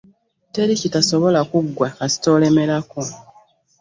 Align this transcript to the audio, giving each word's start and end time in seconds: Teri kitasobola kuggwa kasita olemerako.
Teri 0.53 0.73
kitasobola 0.81 1.39
kuggwa 1.49 1.87
kasita 1.97 2.27
olemerako. 2.37 3.01